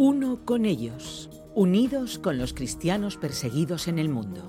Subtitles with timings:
[0.00, 4.48] Uno con ellos, unidos con los cristianos perseguidos en el mundo.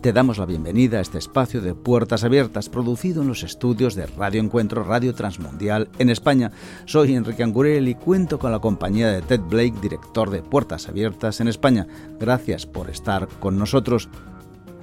[0.00, 4.06] Te damos la bienvenida a este espacio de Puertas Abiertas, producido en los estudios de
[4.06, 6.50] Radio Encuentro Radio Transmundial en España.
[6.86, 11.42] Soy Enrique Angurel y cuento con la compañía de Ted Blake, director de Puertas Abiertas
[11.42, 11.86] en España.
[12.18, 14.08] Gracias por estar con nosotros.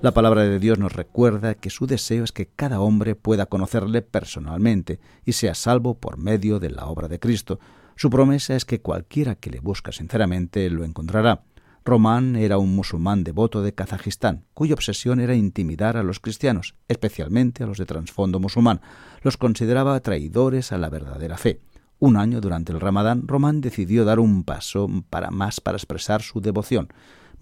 [0.00, 4.02] La palabra de Dios nos recuerda que su deseo es que cada hombre pueda conocerle
[4.02, 7.60] personalmente y sea salvo por medio de la obra de Cristo.
[8.02, 11.44] Su promesa es que cualquiera que le busca sinceramente lo encontrará.
[11.84, 17.62] Román era un musulmán devoto de Kazajistán, cuya obsesión era intimidar a los cristianos, especialmente
[17.62, 18.80] a los de trasfondo musulmán.
[19.22, 21.60] Los consideraba traidores a la verdadera fe.
[22.00, 26.40] Un año durante el Ramadán, Román decidió dar un paso para más para expresar su
[26.40, 26.88] devoción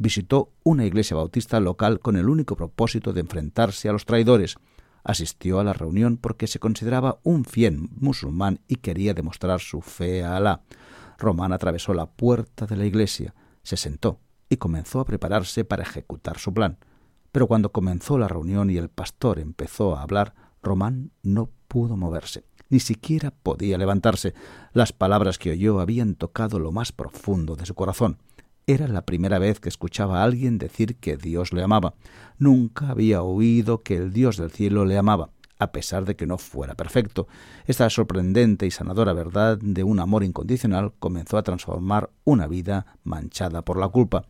[0.01, 4.57] visitó una iglesia bautista local con el único propósito de enfrentarse a los traidores.
[5.05, 10.25] Asistió a la reunión porque se consideraba un fiel musulmán y quería demostrar su fe
[10.25, 10.63] a Alá.
[11.19, 16.39] Román atravesó la puerta de la iglesia, se sentó y comenzó a prepararse para ejecutar
[16.39, 16.79] su plan.
[17.33, 22.45] Pero cuando comenzó la reunión y el pastor empezó a hablar, Román no pudo moverse,
[22.69, 24.35] ni siquiera podía levantarse.
[24.73, 28.19] Las palabras que oyó habían tocado lo más profundo de su corazón.
[28.71, 31.95] Era la primera vez que escuchaba a alguien decir que Dios le amaba.
[32.39, 36.39] Nunca había oído que el Dios del cielo le amaba, a pesar de que no
[36.39, 37.27] fuera perfecto.
[37.67, 43.63] Esta sorprendente y sanadora verdad de un amor incondicional comenzó a transformar una vida manchada
[43.63, 44.23] por la culpa.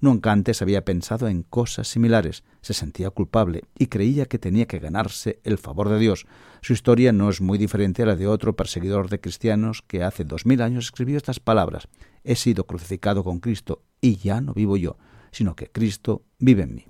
[0.00, 2.44] Nunca antes había pensado en cosas similares.
[2.60, 6.26] Se sentía culpable y creía que tenía que ganarse el favor de Dios.
[6.60, 10.24] Su historia no es muy diferente a la de otro perseguidor de cristianos que hace
[10.24, 11.88] dos mil años escribió estas palabras
[12.24, 14.96] he sido crucificado con Cristo y ya no vivo yo,
[15.30, 16.86] sino que Cristo vive en mí.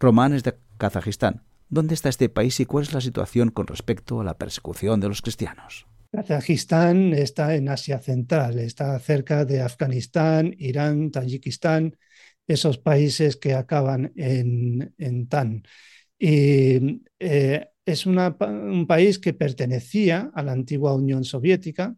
[0.00, 1.44] Román es de Kazajistán.
[1.68, 5.08] ¿Dónde está este país y cuál es la situación con respecto a la persecución de
[5.08, 5.86] los cristianos?
[6.12, 11.96] Kazajistán está en Asia Central, está cerca de Afganistán, Irán, Tayikistán,
[12.48, 15.62] esos países que acaban en, en Tan.
[16.18, 21.94] Y eh, es un país que pertenecía a la antigua Unión Soviética,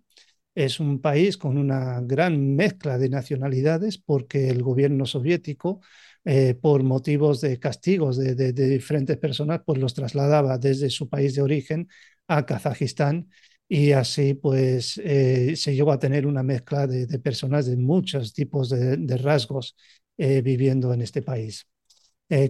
[0.55, 5.81] es un país con una gran mezcla de nacionalidades porque el gobierno soviético,
[6.25, 11.43] eh, por motivos de castigos de, diferentes personas, pues los trasladaba desde su país de
[11.43, 11.89] origen
[12.29, 13.29] a Kazajistán
[13.75, 18.69] y así pues eh, se llegó a tener una mezcla de, personas de muchos tipos
[18.69, 19.77] de, rasgos
[20.19, 21.67] eh, viviendo en este país.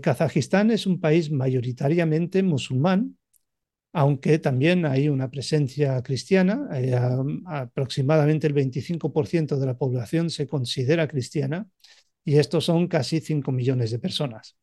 [0.00, 3.16] Kazajistán es un país mayoritariamente musulmán,
[3.92, 6.98] aunque también hay una presencia cristiana, eh,
[7.46, 11.68] aproximadamente el 25% de la población se considera cristiana
[12.24, 14.56] y estos son casi 5 millones de personas.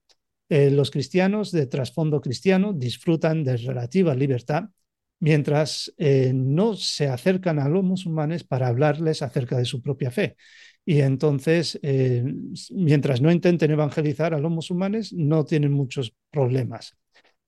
[0.49, 4.65] Eh, los cristianos de trasfondo cristiano disfrutan de relativa libertad,
[5.19, 10.35] mientras eh, no se acercan a los musulmanes para hablarles acerca de su propia fe.
[10.85, 11.79] Y entonces,
[12.71, 16.97] mientras no intenten evangelizar a los musulmanes, no tienen muchos problemas.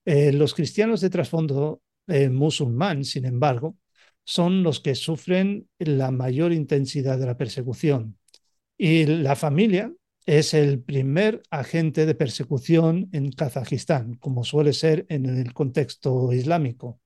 [0.05, 3.77] Eh, los cristianos de trasfondo eh, musulmán, sin embargo,
[4.23, 8.17] son los que sufren la mayor intensidad de la persecución.
[8.77, 9.93] Y la familia
[10.25, 16.99] es el primer agente de persecución en Kazajistán, como suele ser en el contexto islámico.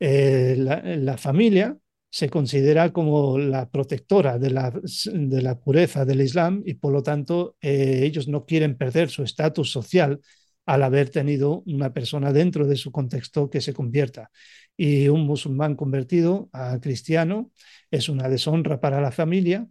[0.00, 1.76] Eh, la, familia
[2.10, 8.28] se considera como la protectora de la, pureza del Islam y por lo tanto ellos
[8.28, 10.20] no quieren perder su estatus social
[10.66, 14.30] al haber tenido una persona dentro de su contexto que se convierta.
[14.76, 17.50] Y un musulmán convertido a cristiano
[17.90, 19.68] es una deshonra para la familia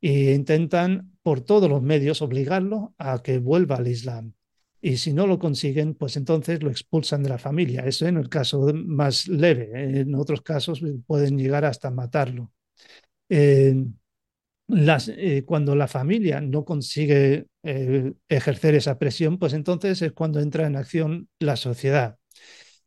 [0.00, 4.34] e intentan por todos los medios obligarlo a que vuelva al Islam.
[4.86, 7.86] Y si no lo consiguen, pues entonces lo expulsan de la familia.
[7.86, 10.00] Eso en el caso más leve.
[10.00, 12.52] En otros casos pueden llegar hasta matarlo.
[13.30, 13.74] Eh,
[14.68, 20.66] eh, cuando la familia no consigue eh, ejercer esa presión, pues entonces es cuando entra
[20.66, 22.18] en acción la sociedad.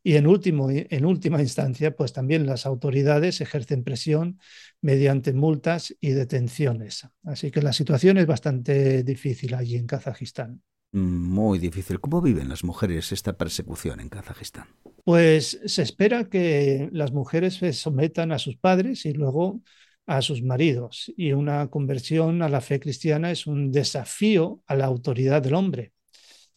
[0.04, 4.38] Y en, último, en última instancia, pues también las autoridades ejercen presión
[4.80, 7.08] mediante multas y detenciones.
[7.24, 10.62] Así que la situación es bastante difícil allí en Kazajistán.
[10.92, 12.00] Muy difícil.
[12.00, 14.68] ¿Cómo viven las mujeres esta persecución en Kazajistán?
[15.04, 19.60] Pues se espera que las mujeres se sometan a sus padres y luego
[20.06, 24.86] a sus maridos y una conversión a la fe cristiana es un desafío a la
[24.86, 25.92] autoridad del hombre.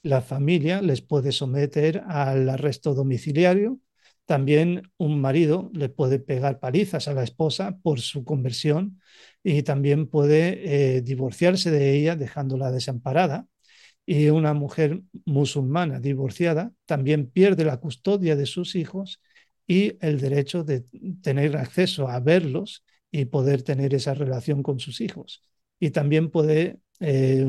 [0.03, 3.79] La familia les puede someter al arresto domiciliario.
[4.25, 9.01] También un marido le puede pegar palizas a la esposa por su conversión
[9.43, 13.47] y también puede eh, divorciarse de ella dejándola desamparada.
[14.11, 19.21] Y una mujer musulmana divorciada también pierde la custodia de sus hijos
[19.65, 20.83] y el derecho de
[21.23, 25.41] tener acceso a verlos y poder tener esa relación con sus hijos.
[25.79, 27.45] Y también puede, eh,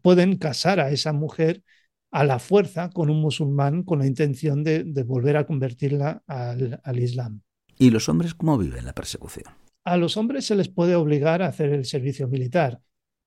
[0.00, 1.62] pueden casar a esa mujer
[2.10, 6.98] a la fuerza con un musulmán con la intención de, volver a convertirla al, al
[7.00, 7.42] Islam.
[7.78, 9.52] ¿Y los hombres cómo viven la persecución?
[9.84, 12.80] A los hombres se les puede obligar a hacer el servicio militar.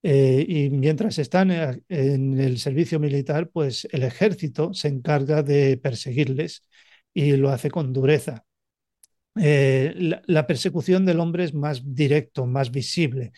[0.08, 1.50] Eh, y mientras están
[1.90, 6.64] en el servicio militar, pues el ejército se encarga de perseguirles
[7.12, 8.46] y lo hace con dureza.
[9.42, 13.32] Eh, la, persecución del hombre es más directo, más visible.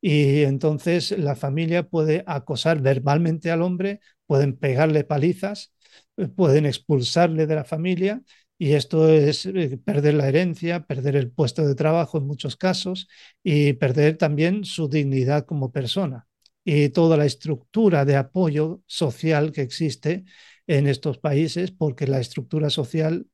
[0.00, 5.74] Y entonces la familia puede acosar verbalmente al hombre, pueden pegarle palizas,
[6.16, 8.22] eh, pueden expulsarle de la familia
[8.58, 13.08] y esto es eh, perder la herencia, perder el puesto de trabajo en muchos casos
[13.42, 16.26] y perder también su dignidad como persona
[16.64, 20.24] y toda la estructura de apoyo social que existe
[20.66, 23.26] en estos países, porque la estructura social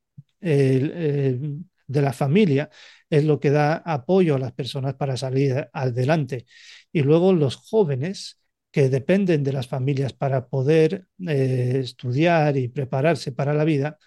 [1.88, 2.70] de la familia
[3.10, 6.46] es lo que da apoyo a las personas para salir adelante.
[6.92, 13.32] Y luego los jóvenes que dependen de las familias para poder eh, estudiar y prepararse
[13.32, 13.98] para la vida,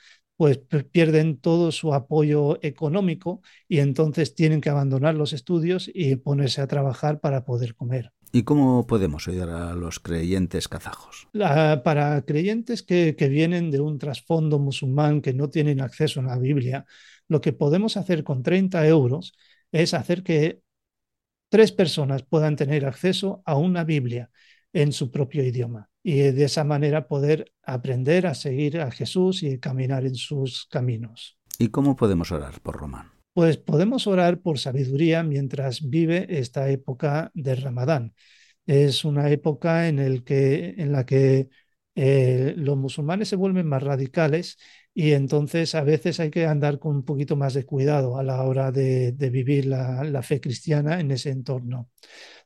[0.41, 0.57] pues
[0.91, 6.67] pierden todo su apoyo económico y entonces tienen que abandonar los estudios y ponerse a
[6.67, 8.11] trabajar para poder comer.
[8.31, 11.27] ¿Y cómo podemos ayudar a los creyentes kazajos?
[11.31, 16.39] para creyentes que, que, vienen de un trasfondo musulmán, que no tienen acceso a la
[16.39, 16.87] Biblia,
[17.27, 19.33] lo que podemos hacer con 30 euros
[19.71, 20.63] es hacer que
[21.49, 24.31] tres personas puedan tener acceso a una Biblia
[24.73, 29.59] en su propio idioma y de esa manera poder aprender a seguir a Jesús y
[29.59, 31.38] caminar en sus caminos.
[31.59, 33.12] ¿Y cómo podemos orar por Román?
[33.33, 38.13] Pues podemos orar por sabiduría mientras vive esta época de Ramadán.
[38.65, 41.50] Es una época en, el que, en la que
[41.95, 44.57] eh, los musulmanes se vuelven más radicales
[44.94, 48.44] y entonces a veces hay que andar con un poquito más de cuidado a la
[48.44, 51.89] hora de, vivir la fe cristiana en ese entorno.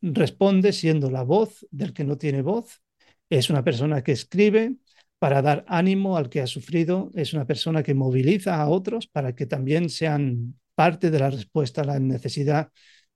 [0.01, 2.81] responde siendo la voz del que no tiene voz,
[3.29, 4.77] es una persona que escribe
[5.19, 9.35] para dar ánimo al que ha sufrido, es una persona que moviliza a otros para
[9.35, 12.73] que también sean parte de la respuesta a la necesidad